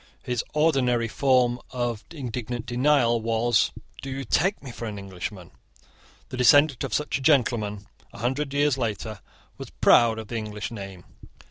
His 0.23 0.43
ordinary 0.55 1.07
form 1.07 1.59
of 1.69 2.03
indignant 2.09 2.65
denial 2.65 3.21
was 3.21 3.71
"Do 4.01 4.09
you 4.09 4.23
take 4.23 4.63
me 4.63 4.71
for 4.71 4.85
an 4.85 4.97
Englishman?" 4.97 5.51
The 6.29 6.37
descendant 6.37 6.83
of 6.83 6.91
such 6.91 7.19
a 7.19 7.21
gentleman 7.21 7.85
a 8.11 8.17
hundred 8.17 8.51
years 8.51 8.79
later 8.79 9.19
was 9.59 9.69
proud 9.69 10.17
of 10.17 10.27
the 10.29 10.37
English 10.37 10.71
name. 10.71 11.03